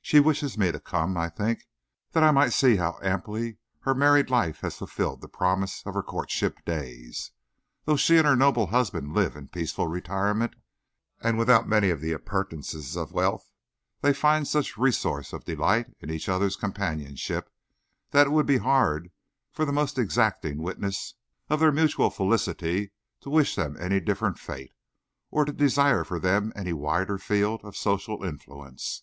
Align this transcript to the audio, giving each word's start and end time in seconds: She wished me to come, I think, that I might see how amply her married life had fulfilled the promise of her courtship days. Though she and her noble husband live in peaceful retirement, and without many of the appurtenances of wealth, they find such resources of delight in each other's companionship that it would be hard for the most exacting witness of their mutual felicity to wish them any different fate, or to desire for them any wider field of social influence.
She 0.00 0.18
wished 0.18 0.56
me 0.56 0.72
to 0.72 0.80
come, 0.80 1.18
I 1.18 1.28
think, 1.28 1.66
that 2.12 2.22
I 2.22 2.30
might 2.30 2.54
see 2.54 2.76
how 2.76 2.98
amply 3.02 3.58
her 3.80 3.94
married 3.94 4.30
life 4.30 4.60
had 4.60 4.72
fulfilled 4.72 5.20
the 5.20 5.28
promise 5.28 5.82
of 5.84 5.92
her 5.92 6.02
courtship 6.02 6.64
days. 6.64 7.32
Though 7.84 7.98
she 7.98 8.16
and 8.16 8.26
her 8.26 8.34
noble 8.34 8.68
husband 8.68 9.12
live 9.12 9.36
in 9.36 9.48
peaceful 9.48 9.86
retirement, 9.86 10.56
and 11.20 11.36
without 11.36 11.68
many 11.68 11.90
of 11.90 12.00
the 12.00 12.12
appurtenances 12.12 12.96
of 12.96 13.12
wealth, 13.12 13.50
they 14.00 14.14
find 14.14 14.48
such 14.48 14.78
resources 14.78 15.34
of 15.34 15.44
delight 15.44 15.88
in 16.00 16.08
each 16.08 16.30
other's 16.30 16.56
companionship 16.56 17.50
that 18.12 18.28
it 18.28 18.30
would 18.30 18.46
be 18.46 18.56
hard 18.56 19.10
for 19.52 19.66
the 19.66 19.70
most 19.72 19.98
exacting 19.98 20.62
witness 20.62 21.12
of 21.50 21.60
their 21.60 21.72
mutual 21.72 22.08
felicity 22.08 22.92
to 23.20 23.28
wish 23.28 23.54
them 23.54 23.76
any 23.78 24.00
different 24.00 24.38
fate, 24.38 24.72
or 25.30 25.44
to 25.44 25.52
desire 25.52 26.04
for 26.04 26.18
them 26.18 26.54
any 26.56 26.72
wider 26.72 27.18
field 27.18 27.60
of 27.64 27.76
social 27.76 28.24
influence. 28.24 29.02